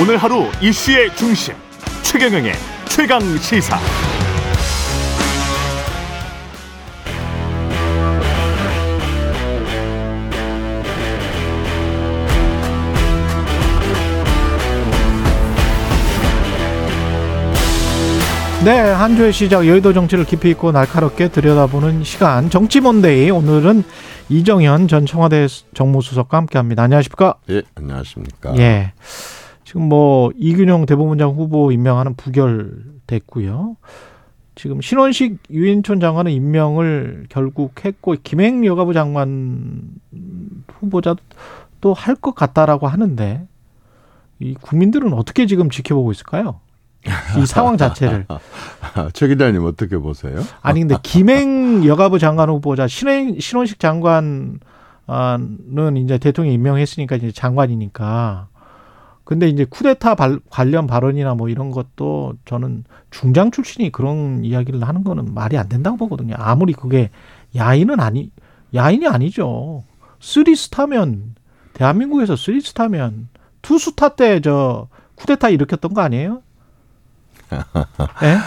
[0.00, 1.54] 오늘 하루 이슈의 중심
[2.04, 2.52] 최경영의
[2.88, 3.76] 최강 시사.
[18.64, 23.82] 네, 한 주의 시작 여의도 정치를 깊이 있고 날카롭게 들여다보는 시간 정치몬데이 오늘은
[24.28, 26.84] 이정현 전 청와대 정무수석과 함께합니다.
[26.84, 27.34] 안녕하십니까?
[27.50, 28.56] 예, 안녕하십니까?
[28.58, 28.92] 예.
[29.68, 33.76] 지금 뭐 이균용 대법원장 후보 임명하는 부결됐고요.
[34.54, 39.82] 지금 신원식 유인촌 장관의 임명을 결국 했고 김행 여가부 장관
[40.72, 41.18] 후보자도
[41.82, 43.46] 또 할 것 같다라고 하는데
[44.40, 46.60] 이 국민들은 어떻게 지금 지켜보고 있을까요?
[47.38, 48.24] 이 상황 자체를.
[49.12, 50.40] 최 기자님 어떻게 보세요?
[50.62, 54.60] 아니 근데 김행 여가부 장관 후보자 신원, 신원식 장관은
[55.98, 58.48] 이제 대통령 임명했으니까 이제 장관이니까.
[59.28, 65.04] 근데 이제 쿠데타 발, 관련 발언이나 뭐 이런 것도 저는 중장 출신이 그런 이야기를 하는
[65.04, 66.34] 거는 말이 안 된다고 보거든요.
[66.38, 67.10] 아무리 그게
[67.54, 68.30] 야인은 아니
[68.74, 69.84] 야인이 아니죠.
[70.18, 71.34] three star면
[71.74, 73.28] 대한민국에서 three star면
[73.60, 76.40] two star 때 저 쿠데타 일으켰던 거 아니에요?
[78.24, 78.38] 예?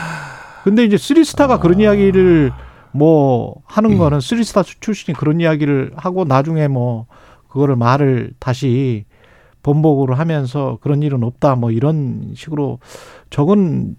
[0.64, 2.52] 근데 이제 three star가 그런 이야기를
[2.92, 7.06] 뭐 하는 거는 three star 출신이 그런 이야기를 하고 나중에 뭐
[7.50, 9.06] 그거를 말을 다시
[9.64, 12.80] 번복으로 하면서 그런 일은 없다 뭐 이런 식으로
[13.30, 13.96] 적은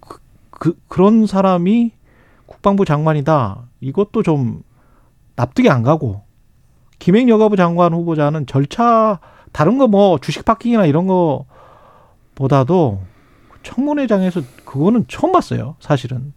[0.00, 0.18] 그,
[0.50, 1.92] 그 그런 사람이
[2.46, 4.62] 국방부 장관이다 이것도 좀
[5.36, 6.22] 납득이 안 가고
[6.98, 9.20] 김행 여가부 장관 후보자는 절차
[9.52, 11.44] 다른 거 뭐 주식 파킹이나 이런 거
[12.34, 13.00] 보다도
[13.62, 16.32] 청문회장에서 그거는 처음 봤어요, 사실은.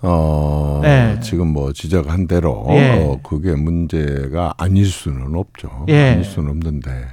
[0.00, 1.20] 어, 네.
[1.20, 2.98] 지금 뭐 지적한 대로 예.
[3.04, 5.86] 어, 그게 문제가 아닐 수는 없죠.
[5.88, 6.10] 예.
[6.12, 7.06] 아닐 수는 없는데 예,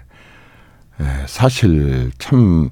[1.28, 2.69] 사실 참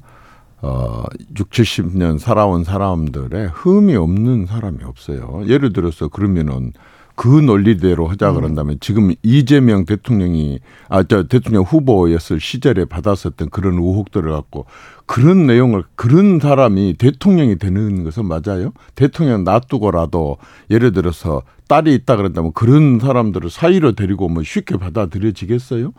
[0.62, 1.04] 어,
[1.40, 5.44] 6, 70년 살아온 사람들의 흠이 없는 사람이 없어요.
[5.48, 6.74] 예를 들어서 그러면은
[7.18, 8.36] 그 논리대로 하자 음.
[8.36, 14.68] 그런다면 지금 이재명 대통령이 아 저 대통령 후보였을 시절에 받았었던 그런 의혹들을 갖고
[15.08, 18.72] 그런 내용을 그런 사람이 대통령이 되는 것은 맞아요?
[18.94, 20.38] 대통령 놔두고라도
[20.70, 25.94] 예를 들어서 딸이 있다 그런다면 그런 사람들을 사이로 데리고 뭐 쉽게 받아들여지겠어요?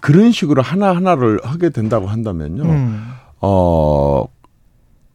[0.00, 2.62] 그런 식으로 하나하나를 하게 된다고 한다면요.
[2.64, 3.04] 음.
[3.40, 4.24] 어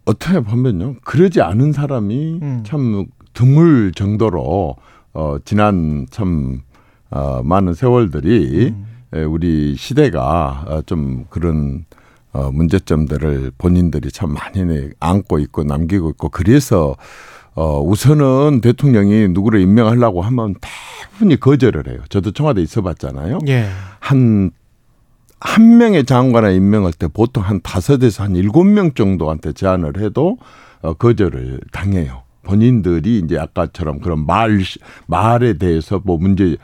[0.06, 0.96] 어떻게 보면요.
[1.04, 2.64] 그러지 않은 사람이 음.
[2.66, 4.76] 참 드물 정도로
[5.14, 6.62] 어, 지난 참
[7.12, 9.26] 어, 많은 세월들이 음.
[9.30, 11.86] 우리 시대가 어, 좀 그런
[12.32, 16.96] 어, 문제점들을 본인들이 참 많이 안고 있고 남기고 있고 그래서
[17.56, 22.00] 어, 우선은 대통령이 누구를 임명하려고 하면 대부분이 거절을 해요.
[22.10, 23.40] 저도 청와대 있어 봤잖아요.
[23.48, 23.68] 예.
[24.00, 24.52] 한,
[25.40, 30.38] 한 명의 장관을 임명할 때 보통 한 다섯에서 한 일곱 명 정도한테 제안을 해도
[30.82, 32.24] 어, 거절을 당해요.
[32.44, 34.60] 본인들이 이제 아까처럼 그런 말
[35.08, 36.58] 말에 대해서 뭐 문제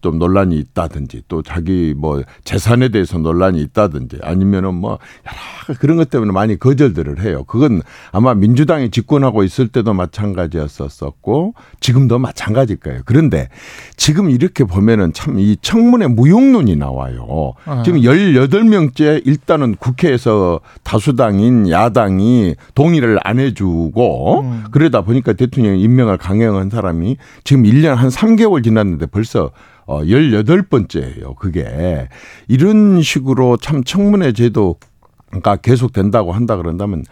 [0.00, 6.08] 좀 논란이 있다든지 또 자기 뭐 재산에 대해서 논란이 있다든지 아니면은 뭐 여러 그런 것
[6.08, 7.44] 때문에 많이 거절들을 해요.
[7.46, 13.02] 그건 아마 민주당이 집권하고 있을 때도 마찬가지였었고 지금도 마찬가지일 거예요.
[13.04, 13.48] 그런데
[13.96, 17.52] 지금 이렇게 보면은 참 이 청문회 무용론이 나와요.
[17.64, 17.82] 아.
[17.84, 24.64] 지금 18명째 일단은 국회에서 다수당인 야당이 동의를 안 해주고 음.
[24.70, 29.50] 그러다 보니 까 대통령 임명을 강행한 사람이 지금 1년 한 3개월 지났는데 벌써
[29.86, 31.36] 어 18번째예요.
[31.36, 32.08] 그게
[32.48, 37.04] 이런 식으로 참 청문회 제도가 계속 된다고 한다 그런다면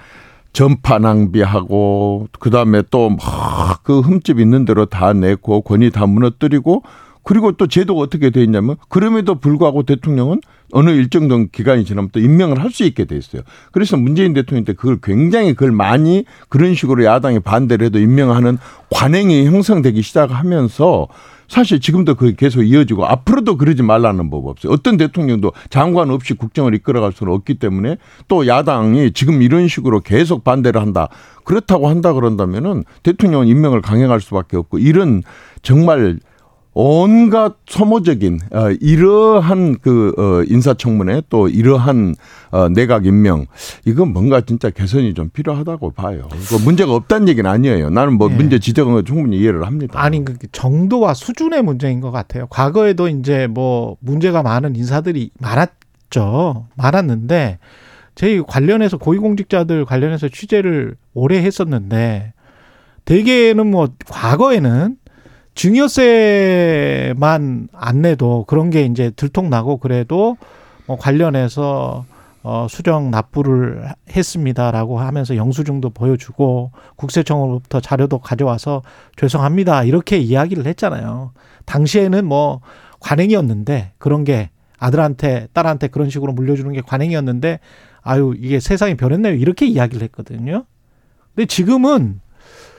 [0.53, 6.83] 전파 낭비하고 그다음에 또 막 그 흠집 있는 대로 다 내고 권위 다 무너뜨리고
[7.27, 12.21] 그리고 또 제도가 어떻게 돼 있냐면 그럼에도 불구하고 대통령은 어느 일정 정 기간이 지나면 또
[12.21, 13.43] 임명을 할 수 있게 돼 있어요.
[13.73, 18.59] 그래서 문재인 대통령 때 그걸 굉장히 그걸 많이 그런 식으로 야당이 반대를 해도 임명하는
[18.91, 21.09] 관행이 형성되기 시작하면서
[21.49, 24.73] 사실 지금도 그게 계속 이어지고 앞으로도 그러지 말라는 법 없어요.
[24.73, 27.97] 어떤 대통령도 장관 없이 국정을 이끌어갈 수는 없기 때문에
[28.29, 31.09] 또 야당이 지금 이런 식으로 계속 반대를 한다.
[31.45, 35.23] 그렇다고 한다 그런다면은 대통령은 임명을 강행할 수밖에 없고 이런
[35.63, 36.19] 정말
[36.79, 42.15] 온갖 소모적인 어, 이러한 그 어, 인사청문회 또 이러한
[42.51, 43.47] 어, 내각 임명
[43.87, 46.29] 이건 뭔가 진짜 개선이 좀 필요하다고 봐요.
[46.51, 47.89] 그 문제가 없다는 얘기는 아니에요.
[47.89, 48.35] 나는 뭐 네.
[48.37, 49.99] 문제 지적은 거 충분히 이해를 합니다.
[49.99, 52.47] 아니 그 정도와 수준의 문제인 것 같아요.
[52.49, 56.67] 과거에도 이제 뭐 문제가 많은 인사들이 많았죠.
[56.75, 57.59] 많았는데
[58.17, 62.35] 저희 관련해서 고위공직자들 관련해서 취재를 오래 했었는데
[63.07, 64.99] 대개는 뭐 과거에는
[65.57, 67.19] 증여세만
[67.73, 70.37] 안 내도 그런 게 이제 들통나고 그래도
[70.87, 72.05] 뭐 관련해서
[72.43, 78.83] 어, 수정 납부를 했습니다라고 하면서 영수증도 보여주고 국세청으로부터 자료도 가져와서
[79.17, 81.33] 죄송합니다 이렇게 이야기를 했잖아요.
[81.65, 82.61] 당시에는 뭐
[83.01, 87.59] 관행이었는데 그런 게 아들한테 딸한테 그런 식으로 물려주는 게 관행이었는데
[88.03, 90.67] 아유 이게 세상이 변했네요 이렇게 이야기를 했거든요.
[91.35, 92.21] 근데 지금은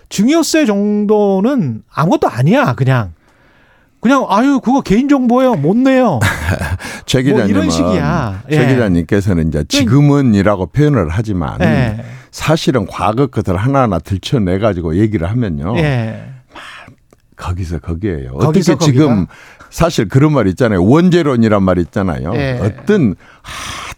[0.09, 3.13] 증여세 정도는 아무것도 아니야 그냥
[3.99, 6.19] 그냥 아유 그거 개인 정보예요 못 내요.
[7.05, 8.43] 최 기자님은 뭐 이런 식이야.
[8.49, 8.67] 최 예.
[8.67, 12.03] 기자님께서는 이제 지금은이라고 표현을 하지만 예.
[12.31, 15.77] 사실은 과거 것을 하나하나 들춰내 가지고 얘기를 하면요.
[15.79, 16.23] 예.
[17.35, 18.33] 거기서 거기에요.
[18.33, 19.27] 거기서 어떻게 지금
[19.69, 20.83] 사실 그런 말 있잖아요.
[20.83, 22.33] 원죄론이란 말 있잖아요.
[22.35, 22.59] 예.
[22.61, 23.15] 어떤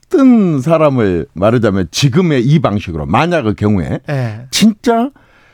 [0.06, 4.42] 어떤 사람을 말하자면 지금의 이 방식으로 만약의 경우에 예.
[4.50, 5.12] 진짜 어,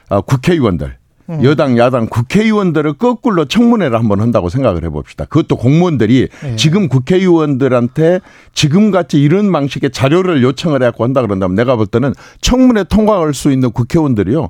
[0.10, 0.98] 국회의원들
[1.30, 1.44] 음.
[1.44, 5.26] 여당 야당 국회의원들을 거꾸로 청문회를 한번 한다고 생각을 해봅시다.
[5.26, 6.56] 그것도 공무원들이 예.
[6.56, 8.20] 지금 국회의원들한테
[8.54, 13.72] 지금같이 이런 방식의 자료를 요청을 해갖고 한다 그런다면 내가 볼 때는 청문회 통과할 수 있는
[13.72, 14.50] 국회의원들이요.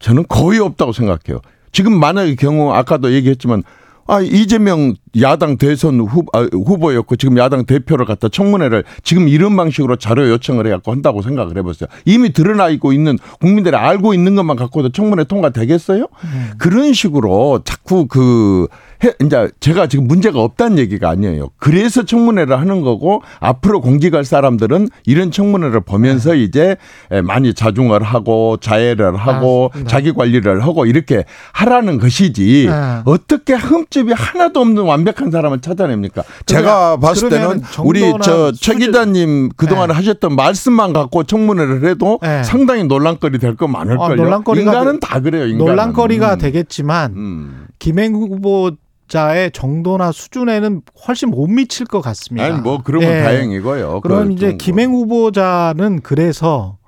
[0.00, 1.40] 저는 거의 없다고 생각해요.
[1.72, 3.62] 지금 만약의 경우 아까도 얘기했지만
[4.08, 9.96] 아, 이재명 야당 대선 후, 아, 후보였고 지금 야당 대표를 갖다 청문회를 지금 이런 방식으로
[9.96, 11.88] 자료 요청을 해갖고 한다고 생각을 해보세요.
[12.04, 16.06] 이미 드러나 있고 있는 국민들이 알고 있는 것만 갖고도 청문회 통과되겠어요?
[16.24, 16.50] 음.
[16.58, 18.68] 그런 식으로 자꾸 그
[19.02, 21.50] 해, 이제 제가 지금 문제가 없다는 얘기가 아니에요.
[21.56, 26.42] 그래서 청문회를 하는 거고 앞으로 공직할 사람들은 이런 청문회를 보면서 네.
[26.42, 26.76] 이제
[27.24, 29.84] 많이 자중을 하고 자해를 하고 아, 네.
[29.86, 33.00] 자기 관리를 하고 이렇게 하라는 것이지 네.
[33.06, 36.22] 어떻게 흠집이 하나도 없는 완 벽한 사람을 찾아냅니까?
[36.46, 39.94] 제가 봤을 때는 우리 저 최 기자님 그동안 네.
[39.94, 42.42] 하셨던 말씀만 갖고 청문회를 해도 네.
[42.44, 44.32] 상당히 논란거리 될 거 많을걸요.
[44.34, 45.46] 아, 인간은 다 그래요.
[45.46, 45.66] 인간은.
[45.66, 46.38] 논란거리가 음.
[46.38, 47.66] 되겠지만 음.
[47.78, 48.70] 김행 후보
[49.08, 52.46] 자의 정도나 수준에는 훨씬 못 미칠 것 같습니다.
[52.46, 53.22] 아니 뭐 그러면 네.
[53.24, 54.00] 다행이고요.
[54.02, 56.78] 그럼 이제 김행 후보자는 그래서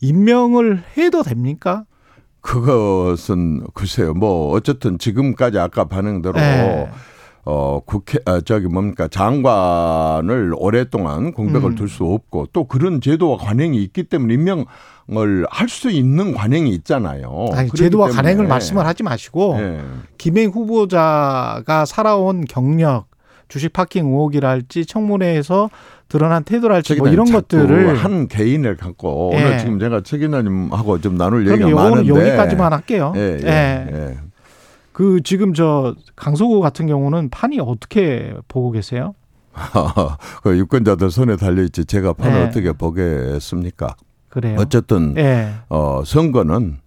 [0.00, 1.84] 임명을 해도 됩니까?
[2.40, 4.14] 그것은 글쎄요.
[4.14, 6.88] 뭐 어쨌든 지금까지 아까 반응대로 네.
[7.44, 11.74] 어 국회 아 저기 뭡니까 장관을 오랫동안 공백을 음.
[11.74, 14.64] 둘수 없고 또 그런 제도와 관행이 있기 때문에 임명
[15.10, 17.48] 을 할 수 있는 관행이 있잖아요.
[17.52, 18.16] 아니, 제도와 때문에.
[18.22, 19.80] 관행을 말씀을 하지 마시고 네.
[20.16, 23.06] 김행 후보자가 살아온 경력,
[23.48, 25.70] 주식 파킹 의혹이랄지 청문회에서
[26.08, 29.38] 드러난 태도랄지 뭐 이런 것들을 한 개인을 갖고 예.
[29.44, 33.12] 오늘 지금 제가 최 기자님하고 좀 나눌 얘기가 많은데 여기까지만 할게요.
[33.16, 33.86] 예, 예, 예.
[33.92, 34.16] 예.
[34.92, 39.14] 그 지금 저 강서구 같은 경우는 판이 어떻게 보고 계세요?
[40.42, 42.44] 그 유권자들 손에 달려 있지 제가 판을 예.
[42.44, 43.96] 어떻게 보겠습니까?
[44.28, 44.56] 그래요.
[44.58, 45.52] 어쨌든 예.
[45.68, 46.78] 어 선거는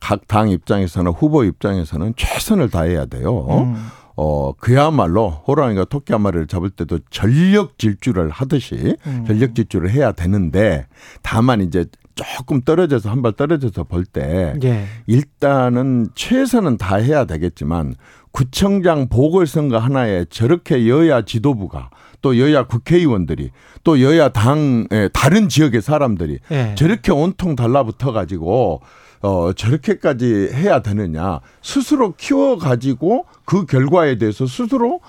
[0.00, 3.46] 각 당 입장에서는 후보 입장에서는 최선을 다해야 돼요.
[3.50, 3.76] 음.
[4.16, 9.24] 어 그야말로 호랑이가 토끼 한 마리를 잡을 때도 전력 질주를 하듯이 음.
[9.26, 10.86] 전력 질주를 해야 되는데
[11.22, 11.84] 다만 이제
[12.14, 14.86] 조금 떨어져서 한 발 떨어져서 볼때 예.
[15.06, 17.94] 일단은 최선은 다 해야 되겠지만
[18.32, 21.90] 구청장 보궐선거 하나에 저렇게 여야 지도부가
[22.22, 23.50] 또 여야 국회의원들이
[23.84, 26.74] 또 여야 당의 다른 지역의 사람들이 네.
[26.76, 28.82] 저렇게 온통 달라붙어 가지고
[29.22, 35.00] 어 저렇게까지 해야 되느냐 스스로 키워 가지고 그 결과에 대해서 스스로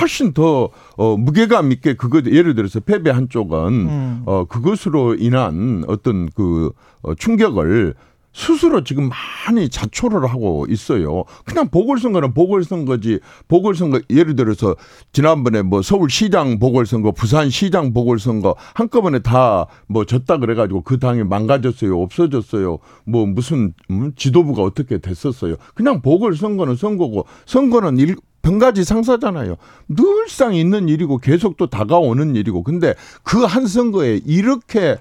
[0.00, 4.22] 훨씬 더 어, 무게감 있게 그거 예를 들어서 패배 한쪽은 음.
[4.26, 6.70] 어 그것으로 인한 어떤 그
[7.02, 7.94] 어, 충격을
[8.32, 9.10] 스스로 지금
[9.46, 11.24] 많이 자초를 하고 있어요.
[11.44, 13.20] 그냥 보궐선거는 보궐선거지.
[13.48, 14.74] 보궐선거 예를 들어서
[15.12, 22.78] 지난번에 뭐 서울시장 보궐선거, 부산시장 보궐선거 한꺼번에 다 뭐 졌다 그래가지고 그 당이 망가졌어요, 없어졌어요.
[23.04, 25.56] 뭐 무슨 음, 지도부가 어떻게 됐었어요.
[25.74, 29.56] 그냥 보궐선거는 선거고 선거는 일, 병가지 상사잖아요.
[29.88, 32.62] 늘상 있는 일이고 계속 또 다가오는 일이고.
[32.62, 34.96] 근데 그 한 선거에 이렇게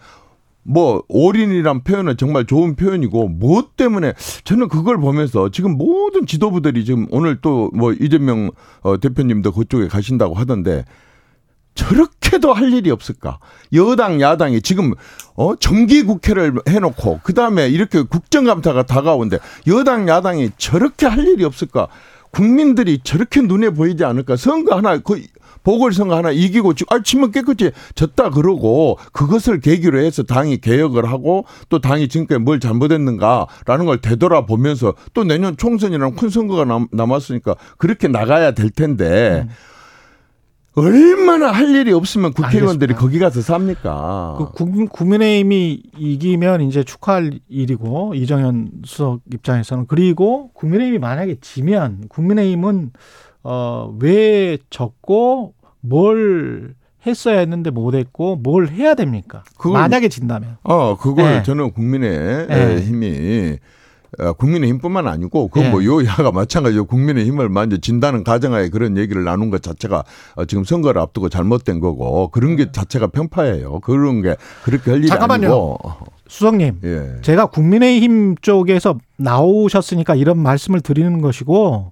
[0.63, 4.13] 뭐 올인이란 표현은 정말 좋은 표현이고 무엇 때문에
[4.43, 8.51] 저는 그걸 보면서 지금 모든 지도부들이 지금 오늘 또 뭐 이재명
[8.81, 10.85] 어, 대표님도 그쪽에 가신다고 하던데
[11.73, 13.39] 저렇게도 할 일이 없을까?
[13.73, 14.93] 여당 야당이 지금
[15.35, 21.87] 어 정기 국회를 해놓고 그 다음에 이렇게 국정감사가 다가오는데 여당 야당이 저렇게 할 일이 없을까?
[22.31, 24.35] 국민들이 저렇게 눈에 보이지 않을까?
[24.35, 25.21] 선거 하나 그
[25.63, 31.79] 보궐선거 하나 이기고 아 치면 깨끗이 졌다 그러고 그것을 계기로 해서 당이 개혁을 하고 또
[31.79, 38.51] 당이 지금까지 뭘 잘못했는가라는 걸 되돌아보면서 또 내년 총선이랑 큰 선거가 남, 남았으니까 그렇게 나가야
[38.51, 39.49] 될 텐데 음.
[40.73, 42.99] 얼마나 할 일이 없으면 국회의원들이 알겠습니다.
[42.99, 44.35] 거기 가서 삽니까?
[44.37, 52.91] 그 국, 국민의힘이 이기면 이제 축하할 일이고 이정현 수석 입장에서는 그리고 국민의힘이 만약에 지면 국민의힘은
[53.43, 59.43] 어, 왜 졌고 뭘 했어야 했는데 못했고 뭘 해야 됩니까?
[59.57, 60.57] 그걸, 만약에 진다면.
[60.63, 61.43] 어, 그걸 네.
[61.43, 62.81] 저는 국민의 네.
[62.81, 63.57] 힘이
[64.19, 65.71] 어, 국민의힘뿐만 아니고 그건 네.
[65.71, 70.03] 뭐 여야가 마찬가지로 국민의힘을 먼저 진다는 가정하에 그런 얘기를 나눈 것 자체가
[70.35, 73.79] 어, 지금 선거를 앞두고 잘못된 거고 그런 게 자체가 편파예요.
[73.79, 75.47] 그런 게 그렇게 할 일이 잠깐만요.
[75.47, 75.79] 아니고.
[76.27, 77.21] 수석님, 예.
[77.21, 81.91] 제가 국민의힘 쪽에서 나오셨으니까 이런 말씀을 드리는 것이고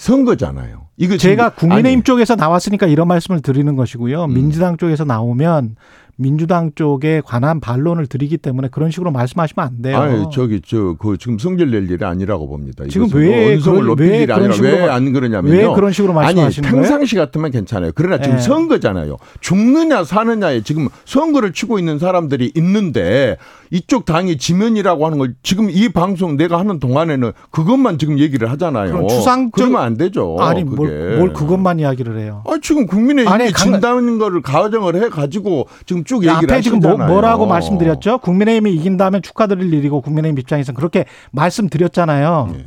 [0.00, 0.88] 선거잖아요.
[1.00, 2.02] 이거 제가 국민의힘 아니.
[2.04, 4.24] 쪽에서 나왔으니까 이런 말씀을 드리는 것이고요.
[4.24, 4.34] 음.
[4.34, 5.76] 민주당 쪽에서 나오면
[6.16, 9.96] 민주당 쪽에 관한 반론을 드리기 때문에 그런 식으로 말씀하시면 안 돼요.
[9.96, 12.84] 아니 저기 저 그 지금 성질 낼 일이 아니라고 봅니다.
[12.90, 15.56] 지금 왜 언성을 높일 왜 일이 아니라 왜 안 그러냐면요.
[15.56, 17.92] 왜 그런 식으로 말씀하시는 아니, 평상시 같으면 괜찮아요.
[17.94, 18.42] 그러나 지금 네.
[18.42, 19.16] 선거잖아요.
[19.40, 23.38] 죽느냐 사느냐에 지금 선거를 치고 있는 사람들이 있는데
[23.70, 29.06] 이쪽 당이 지면이라고 하는 걸 지금 이 방송 내가 하는 동안에는 그것만 지금 얘기를 하잖아요.
[29.08, 30.36] 추상 그러면 안 되죠.
[30.38, 32.42] 아니 뭘, 뭘, 그것만 이야기를 해요.
[32.46, 36.96] 아 지금 국민의 힘이 진다는 거를 가정을 해 가지고 지금 쭉 얘기를 앞에 지금 뭐,
[36.96, 38.18] 뭐라고 말씀드렸죠?
[38.18, 42.50] 국민의힘이 이긴다면 축하드릴 일이고 국민의힘 입장에서는 그렇게 말씀드렸잖아요.
[42.52, 42.64] 네.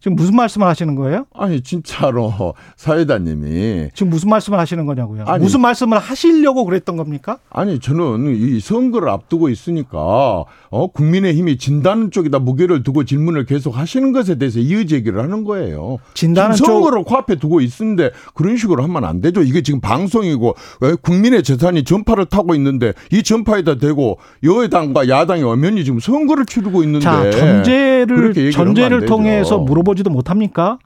[0.00, 1.26] 지금 무슨 말씀을 하시는 거예요?
[1.34, 2.32] 아니 진짜로
[2.76, 5.24] 사회자님이 지금 무슨 말씀을 하시는 거냐고요?
[5.26, 7.38] 아니, 무슨 말씀을 하시려고 그랬던 겁니까?
[7.50, 14.12] 아니 저는 이 선거를 앞두고 있으니까 어 국민의힘이 진단 쪽에다 무게를 두고 질문을 계속 하시는
[14.12, 15.98] 것에 대해서 이의 제기를 하는 거예요.
[16.14, 17.08] 진단은 선거를 쪽...
[17.08, 19.42] 코앞에 두고 있는데 그런 식으로 하면 안 되죠.
[19.42, 20.54] 이게 지금 방송이고
[21.02, 27.04] 국민의 재산이 전파를 타고 있는데 이 전파에다 대고 여당과 야당이 엄연히 지금 선거를 치르고 있는데
[27.04, 30.78] 자 전제를 전제를 통해서 물어보 물어보지도 못합니까?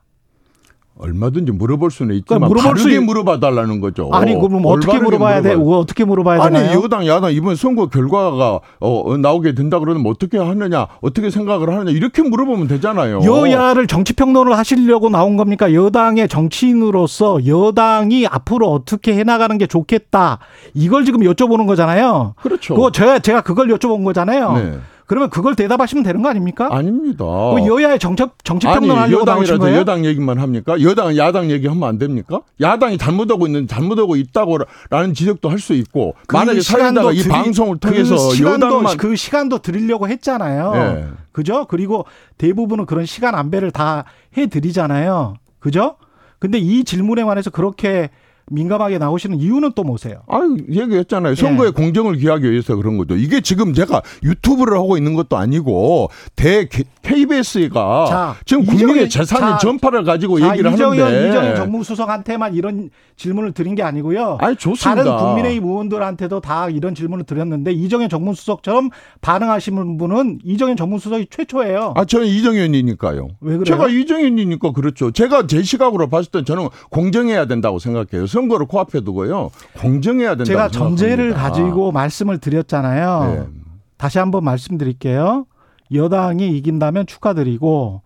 [0.96, 3.02] 얼마든지 물어볼 수는 있지만 그러니까 물어볼 바르게 수...
[3.02, 4.11] 물어봐 달라는 거죠.
[4.12, 5.54] 아니 그럼 어떻게 물어봐야 돼?
[5.54, 6.70] 어떻게 물어봐야 아니, 되나요?
[6.70, 11.68] 아니 여당 야당 이번 선거 결과가 어, 어, 나오게 된다 그러면 어떻게 하느냐, 어떻게 생각을
[11.68, 13.23] 하느냐 이렇게 물어보면 되잖아요.
[13.25, 15.75] 여야를 정치 평론을 하시려고 나온 겁니까?
[15.75, 20.38] 여당의 정치인으로서 여당이 앞으로 어떻게 해나가는 게 좋겠다
[20.75, 22.34] 이걸 지금 여쭤보는 거잖아요.
[22.40, 22.76] 그렇죠.
[22.76, 24.52] 그거 제가 제가 그걸 여쭤본 거잖아요.
[24.52, 24.78] 네.
[25.06, 26.68] 그러면 그걸 대답하시면 되는 거 아닙니까?
[26.70, 27.25] 아닙니다.
[27.25, 29.78] 여야의 정책 정치 평론하려고 나오신 거예요?
[29.78, 30.80] 여당 얘기만 합니까?
[30.80, 32.40] 여당은 야당 얘기하면 안 됩니까?
[32.61, 37.88] 야당이 잘못하고 있는 잘못하고 있다고라는 지적도 할 수 있고 그 만약에 사회자가 이 방송을 그
[37.88, 40.73] 통해서 그 시간도, 여당만 그 시간도 드리려고 했잖아요.
[40.73, 41.08] 네.
[41.32, 41.66] 그죠?
[41.68, 42.04] 그리고
[42.38, 44.04] 대부분은 그런 시간 안배를 다
[44.37, 45.37] 해드리잖아요.
[45.58, 45.96] 그죠?
[46.38, 48.11] 근데 이 질문에 관해서 그렇게
[48.50, 50.22] 민감하게 나오시는 이유는 또 뭐세요?
[50.28, 51.34] 아, 얘기했잖아요.
[51.34, 51.70] 선거의 예.
[51.72, 53.16] 공정을 기하기 위해서 그런 거죠.
[53.16, 56.68] 이게 지금 제가 유튜브를 하고 있는 것도 아니고 대
[57.02, 63.52] KBS가 자, 지금 국민의 재산의 전파를 가지고 자, 얘기를 이정현, 하는데 이정현 정무수석한테만 이런 질문을
[63.52, 64.38] 드린 게 아니고요.
[64.40, 65.04] 아니, 좋습니다.
[65.04, 71.94] 다른 국민의힘 의원들한테도 다 이런 질문을 드렸는데 이정현 정무수석처럼 반응하시는 분은 이정현 정무수석이 최초예요.
[71.96, 73.28] 아, 저는 이정현이니까요.
[73.40, 73.64] 왜 그래요?
[73.64, 75.10] 제가 이정현이니까 그렇죠.
[75.10, 78.26] 제가 제 시각으로 봤을 때 저는 공정해야 된다고 생각해요.
[78.34, 79.50] 선거를 코앞에 두고요.
[79.78, 83.34] 공정해야 된다고 제가 전제를 가지고 말씀을 드렸잖아요.
[83.34, 83.60] 네.
[83.96, 85.46] 다시 한번 말씀드릴게요.
[85.92, 88.02] 여당이 이긴다면 축하드리고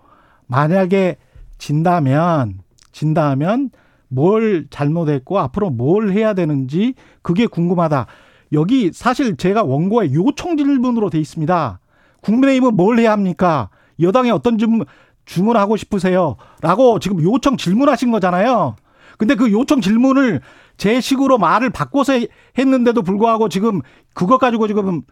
[0.47, 1.17] 만약에
[1.57, 2.61] 진다면
[2.93, 3.71] 진다면
[4.09, 8.07] 뭘 잘못했고 앞으로 뭘 해야 되는지 그게 궁금하다.
[8.53, 11.81] 여기 사실 제가 원고에 요청 질문으로 돼 있습니다.
[12.23, 13.71] 국민의힘은 뭘 해야 합니까?
[14.01, 14.81] 여당에 어떤 좀
[15.25, 16.37] 주문하고 싶으세요?
[16.63, 18.77] 라고 지금 요청 질문하신 거잖아요.
[19.19, 20.41] 근데 그 요청 질문을
[20.79, 22.15] 제 식으로 말을 바꿔서
[22.57, 23.83] 했는데도 불구하고 지금
[24.15, 25.03] 그것 가지고 지금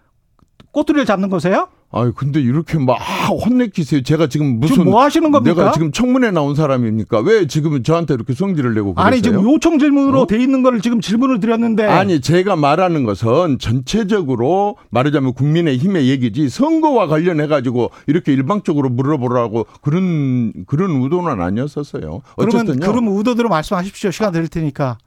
[0.73, 1.69] 꼬투리를 잡는 거세요?
[1.97, 4.03] 아유, 근데 이렇게 막 혼내키세요.
[4.03, 4.77] 제가 지금 무슨.
[4.77, 5.55] 지금 뭐 하시는 겁니까?
[5.55, 7.21] 내가 지금 청문회 나온 사람입니까?
[7.21, 9.07] 왜 지금 저한테 이렇게 성질을 내고 그러세요?
[9.07, 10.27] 아니, 지금 요청 질문으로 어?
[10.27, 11.85] 돼 있는 거를 지금 질문을 드렸는데.
[11.85, 19.67] 아니, 제가 말하는 것은 전체적으로 말하자면 국민의 힘의 얘기지 선거와 관련해 가지고 이렇게 일방적으로 물어보라고
[19.81, 22.21] 그런, 그런 의도는 아니었었어요.
[22.37, 24.11] 어쨌든 그러면 의도대로 말씀하십시오.
[24.11, 24.99] 시간 드릴 테니까.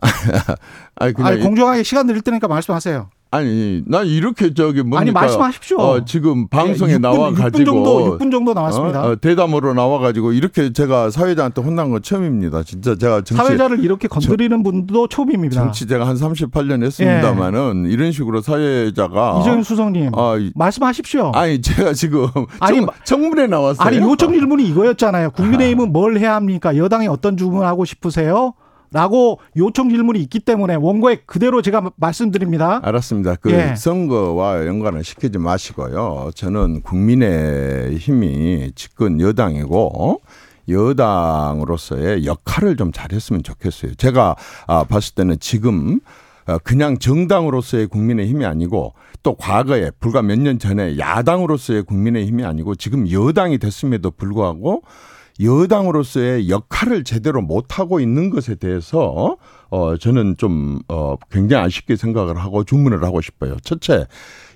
[0.96, 3.10] 아니, 아니, 공정하게 시간 드릴 테니까 말씀하세요.
[3.32, 5.00] 아니, 나 이렇게 저기 뭡니까?
[5.00, 5.78] 아니 말씀하십시오.
[5.78, 9.04] 어, 지금 방송에 6분, 나와 가지고 6분 정도 6분 정도 나왔습니다.
[9.04, 12.64] 어, 어, 대담으로 나와 가지고 이렇게 제가 사회자한테 혼난 건 처음입니다.
[12.64, 15.54] 진짜 제가 정치 사회자를 이렇게 건드리는 저, 분도 처음입니다.
[15.54, 17.92] 정치 제가 한 38년 했습니다마는 예.
[17.92, 21.30] 이런 식으로 사회자가 이정현 수석님 아, 말씀하십시오.
[21.32, 22.26] 아니 제가 지금
[22.58, 23.86] 아니 청문회 나왔어요.
[23.86, 25.30] 아니 요청 질문이 이거였잖아요.
[25.30, 26.76] 국민의힘은 뭘 해야 합니까?
[26.76, 28.54] 여당이 어떤 주문하고 싶으세요?
[28.92, 32.80] 라고 요청 질문이 있기 때문에 원고에 그대로 제가 말씀드립니다.
[32.82, 33.36] 알았습니다.
[33.36, 33.74] 그 예.
[33.76, 36.30] 선거와 연관을 시키지 마시고요.
[36.34, 40.20] 저는 국민의 힘이 집권 여당이고
[40.68, 43.94] 여당으로서의 역할을 좀 잘했으면 좋겠어요.
[43.94, 46.00] 제가 아, 봤을 때는 지금
[46.46, 52.44] 어, 그냥 정당으로서의 국민의 힘이 아니고 또 과거에 불과 몇 년 전에 야당으로서의 국민의 힘이
[52.44, 54.82] 아니고 지금 여당이 됐음에도 불구하고
[55.42, 59.36] 여당으로서의 역할을 제대로 못하고 있는 것에 대해서
[59.70, 63.56] 어 저는 좀어 굉장히 아쉽게 생각을 하고 주문을 하고 싶어요.
[63.62, 64.06] 첫째,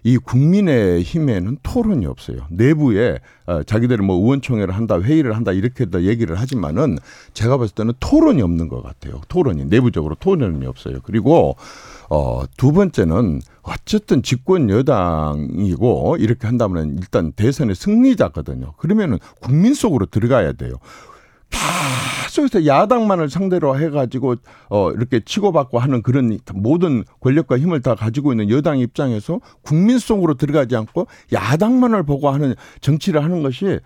[0.02, 2.46] 이 국민의 힘에는 토론이 없어요.
[2.50, 6.98] 내부에 어, 자기들은 뭐 의원총회를 한다, 회의를 한다 이렇게 다 얘기를 하지만은
[7.32, 9.22] 제가 봤을 때는 토론이 없는 것 같아요.
[9.28, 10.98] 토론이 내부적으로 토론이 없어요.
[11.04, 11.56] 그리고
[12.14, 18.74] 어, 두 번째는 어쨌든 집권 여당이고 이렇게 한다면 일단 대선의 승리자거든요.
[18.76, 20.74] 그러면은 국민 속으로 들어가야 돼요.
[21.50, 24.36] 계속해서 야당만을 상대로 해가지고
[24.68, 30.34] 어 이렇게 치고받고 하는 그런 모든 권력과 힘을 다 가지고 있는 여당 입장에서 국민 속으로
[30.34, 33.80] 들어가지 않고 야당만을 보고 하는 정치를 하는 것이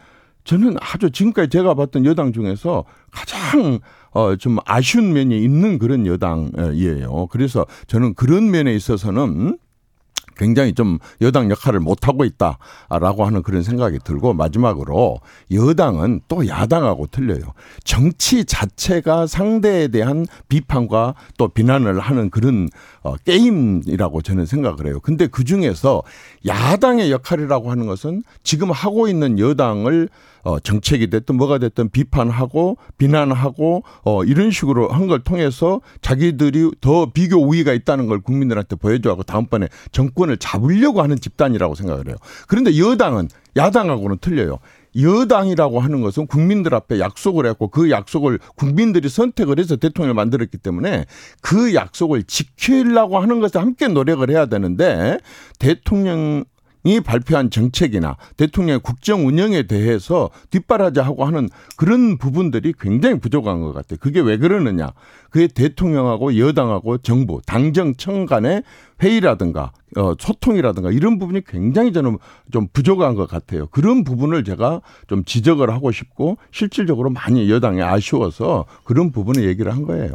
[0.45, 3.81] 저는 아주 지금까지 제가 봤던 여당 중에서 가장
[4.13, 7.27] 어 좀 아쉬운 면이 있는 그런 여당이에요.
[7.31, 9.59] 그래서 저는 그런 면에 있어서는
[10.39, 15.19] 굉장히 좀 여당 역할을 못하고 있다라고 하는 그런 생각이 들고 마지막으로
[15.53, 17.43] 여당은 또 야당하고 틀려요.
[17.85, 22.69] 정치 자체가 상대에 대한 비판과 또 비난을 하는 그런
[23.09, 25.01] 어, 게임이라고 저는 생각을 해요.
[25.03, 26.03] 근데 그 중에서
[26.47, 30.09] 야당의 역할이라고 하는 것은 지금 하고 있는 여당을
[30.45, 37.11] 어, 정책이 됐든 뭐가 됐든 비판하고 비난하고 어, 이런 식으로 한 걸 통해서 자기들이 더
[37.11, 42.17] 비교 우위가 있다는 걸 국민들한테 보여줘하고 다음번에 정권을 잡으려고 하는 집단이라고 생각을 해요.
[42.47, 44.59] 그런데 여당은 야당하고는 틀려요.
[44.97, 51.05] 여당이라고 하는 것은 국민들 앞에 약속을 했고 그 약속을 국민들이 선택을 해서 대통령을 만들었기 때문에
[51.41, 55.19] 그 약속을 지키려고 하는 것에 함께 노력을 해야 되는데
[55.59, 56.58] 대통령 이
[57.01, 63.99] 발표한 정책이나 대통령의 국정 운영에 대해서 뒷바라지하고 하는 그런 부분들이 굉장히 부족한 것 같아요.
[64.01, 64.93] 그게 왜 그러느냐?
[65.31, 68.63] 그게 대통령하고 여당하고 정부, 당정청 간의
[69.03, 72.19] 회의라든가 어, 소통이라든가 이런 부분이 굉장히 저는
[72.53, 73.67] 좀 부족한 것 같아요.
[73.69, 79.85] 그런 부분을 제가 좀 지적을 하고 싶고 실질적으로 많이 여당이 아쉬워서 그런 부분을 얘기를 한
[79.85, 80.13] 거예요.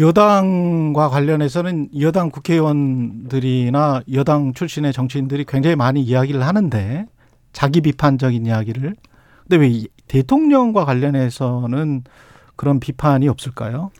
[0.00, 7.06] 여당과 관련해서는 여당 국회의원들이나 여당 출신의 정치인들이 굉장히 많이 이야기를 하는데
[7.52, 8.96] 자기 비판적인 이야기를.
[9.42, 12.04] 근데 왜 대통령과 관련해서는
[12.56, 13.90] 그런 비판이 없을까요?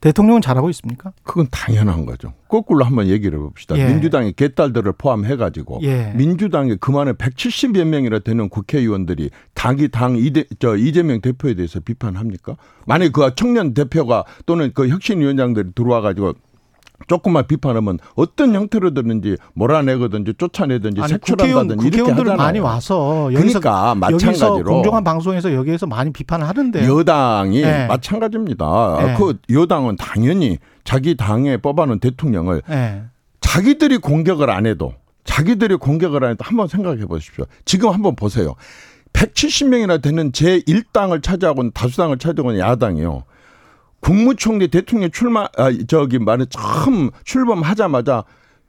[0.00, 1.12] 대통령은 잘하고 있습니까?
[1.22, 2.32] 그건 당연한 거죠.
[2.48, 3.76] 거꾸로 한번 얘기를 해봅시다.
[3.78, 3.86] 예.
[3.86, 6.12] 민주당의 개딸들을 포함해가지고 예.
[6.16, 12.56] 민주당에 그만에 170여 명이나 되는 국회의원들이 당이 당 이대, 저 이재명 대표에 대해서 비판합니까?
[12.86, 16.34] 만약 그 청년 대표가 또는 그 혁신위원장들이 들어와가지고
[17.06, 22.36] 조금만 비판하면 어떤 형태로든지 몰아내거든지 쫓아내든지 색출한다든지 이렇게 하잖아요.
[22.36, 27.86] 많이 와서 여기서, 그러니까 마찬가지로 공정한 방송에서 여기에서 많이 비판을 하는데 여당이 네.
[27.86, 28.96] 마찬가지입니다.
[29.00, 29.14] 네.
[29.16, 33.02] 그 여당은 당연히 자기 당에 뽑아놓은 대통령을 네.
[33.40, 37.44] 자기들이 공격을 안 해도 자기들이 공격을 안 해도 한번 생각해 보십시오.
[37.64, 38.54] 지금 한번 보세요.
[39.12, 43.24] 170명이나 되는 제1당을 차지하고 다수당을 차지하고 있는 야당이요.
[44.00, 48.24] 국무총리 대통령 출마 아 저기 말은 처음 출범하자마자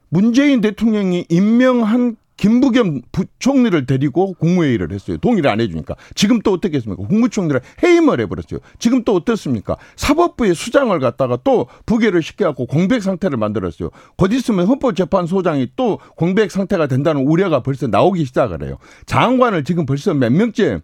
[0.08, 5.18] 문재인 대통령이 임명한 김부겸 부총리를 데리고 국무회의를 했어요.
[5.18, 5.94] 동의를 안 해주니까.
[6.14, 7.06] 지금 또 어떻게 했습니까?
[7.06, 8.60] 국무총리를 해임을 해버렸어요.
[8.78, 9.76] 지금 또 어떻습니까?
[9.96, 13.90] 사법부의 수장을 갖다가 또 부계를 시켜갖고 공백 상태를 만들었어요.
[14.16, 18.78] 곧 있으면 헌법재판소장이 또 공백 상태가 된다는 우려가 벌써 나오기 시작을 해요.
[19.04, 20.80] 장관을 지금 벌써 몇 명째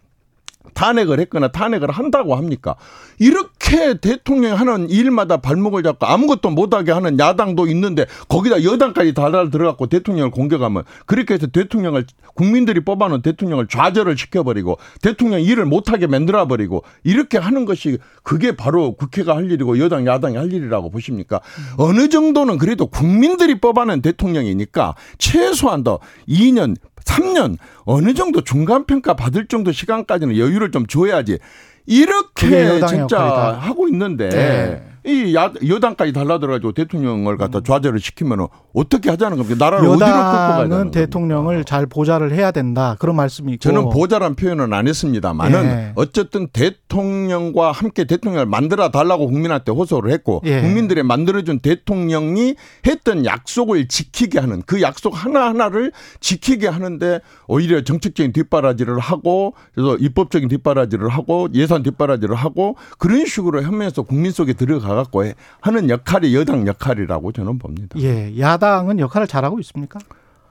[0.74, 2.76] 탄핵을 했거나 탄핵을 한다고 합니까?
[3.18, 9.87] 이렇게 대통령이 하는 일마다 발목을 잡고 아무것도 못하게 하는 야당도 있는데 거기다 여당까지 달달 들어갖고
[9.87, 17.38] 대통령을 공격하면 그렇게 해서 대통령을 국민들이 뽑아놓은 대통령을 좌절을 시켜버리고 대통령 일을 못하게 만들어버리고 이렇게
[17.38, 21.40] 하는 것이 그게 바로 국회가 할 일이고 여당 야당이 할 일이라고 보십니까?
[21.79, 29.46] 어느 정도는 그래도 국민들이 뽑아낸 대통령이니까 최소한 더 2년 3년 어느 정도 중간 평가 받을
[29.46, 31.38] 정도 시간까지는 여유를 좀 줘야지.
[31.86, 33.18] 이렇게 진짜
[33.60, 34.82] 하고 있는데 네.
[35.06, 39.64] 이 야, 여당까지 달라들어가지고 대통령을 갖다 좌절을 시키면 어떻게 하자는 겁니까?
[39.64, 41.64] 나라를 어디로 끌고 가자는 대통령을 겁니까?
[41.64, 45.92] 잘 보좌를 해야 된다 그런 말씀이 저는 보좌란 표현은 안 했습니다만은 예.
[45.94, 50.60] 어쨌든 대통령과 함께 대통령을 만들어 달라고 국민한테 호소를 했고 예.
[50.60, 58.32] 국민들이 만들어준 대통령이 했던 약속을 지키게 하는 그 약속 하나 하나를 지키게 하는데 오히려 정책적인
[58.32, 64.95] 뒷바라지를 하고 그래서 입법적인 뒷바라지를 하고 예산 뒷바라지를 하고 그런 식으로 하면서 국민 속에 들어가.
[64.96, 65.24] 갖고
[65.61, 67.98] 하는 역할이 여당 역할이라고 저는 봅니다.
[68.00, 69.98] 예, 야당은 역할을 잘하고 있습니까?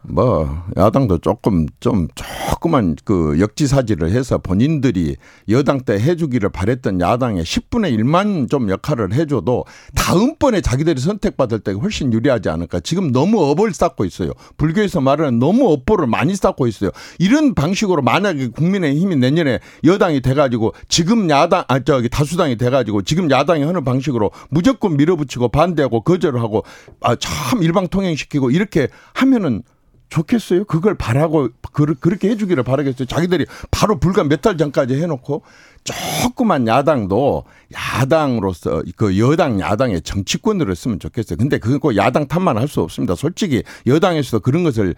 [0.07, 5.17] 뭐 야당도 조금 좀 조그만 그 역지사지를 해서 본인들이
[5.49, 9.65] 여당 때 해주기를 바랬던 야당의 10분의 1만 좀 역할을 해줘도
[9.95, 12.79] 다음번에 자기들이 선택받을 때 훨씬 유리하지 않을까.
[12.79, 14.31] 지금 너무 업을 쌓고 있어요.
[14.57, 16.91] 불교에서 말하는 너무 업보를 많이 쌓고 있어요.
[17.19, 23.63] 이런 방식으로 만약에 국민의힘이 내년에 여당이 돼가지고 지금 야당 아 저기 다수당이 돼가지고 지금 야당이
[23.63, 26.63] 하는 방식으로 무조건 밀어붙이고 반대하고 거절하고
[27.01, 29.63] 아 참 일방통행시키고 이렇게 하면은
[30.09, 30.65] 좋겠어요?
[30.65, 33.05] 그걸 바라고 그렇게 해주기를 바라겠어요.
[33.05, 35.41] 자기들이 바로 불과 몇 달 전까지 해놓고
[35.83, 41.37] 조그만 야당도 야당으로서 그 여당 야당의 정치권으로 쓰면 좋겠어요.
[41.37, 43.15] 근데 그거 야당 탓만 할 수 없습니다.
[43.15, 44.95] 솔직히 여당에서도 그런 것을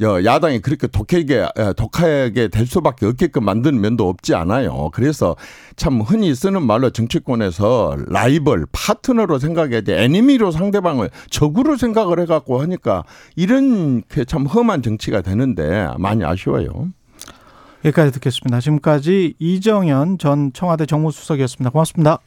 [0.00, 4.90] 야당이 그렇게 독하게 독하게 될 수밖에 없게끔 만드는 면도 없지 않아요.
[4.92, 5.36] 그래서
[5.76, 13.04] 참 흔히 쓰는 말로 정치권에서 라이벌 파트너로 생각해야지 애니미로 상대방을 적으로 생각을 해갖고 하니까
[13.36, 16.88] 이런 참 험한 정치가 되는데 많이 아쉬워요.
[17.84, 18.60] 여기까지 듣겠습니다.
[18.60, 21.70] 지금까지 이정현 전 청와대 정무수석이었습니다.
[21.70, 22.18] 고맙습니다.